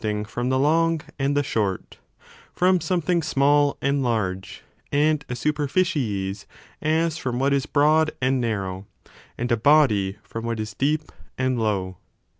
{ing 0.03 0.25
from 0.27 0.49
the 0.49 0.57
long 0.57 0.99
and 1.19 1.37
the 1.37 1.43
short, 1.43 1.99
firom 2.57 2.81
something 2.81 3.19
mathematical 3.19 3.21
small 3.21 3.77
and 3.83 4.01
large, 4.01 4.63
and 4.91 5.23
a 5.29 5.35
superficies 5.35 6.47
as 6.81 7.19
from 7.19 7.37
what 7.37 7.53
is 7.53 7.67
broad 7.67 8.09
and 8.19 8.41
narrow, 8.41 8.87
and 9.37 9.51
a 9.51 9.57
body 9.57 10.17
from 10.23 10.43
what 10.43 10.59
is 10.59 10.73
deep 10.73 11.11
and 11.37 11.59
low. 11.59 11.97